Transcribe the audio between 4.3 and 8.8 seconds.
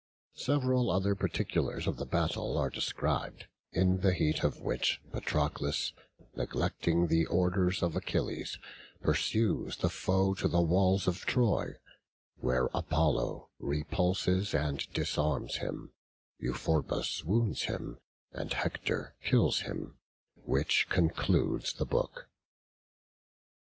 of which, Patroclus, neglecting the orders of Achilles,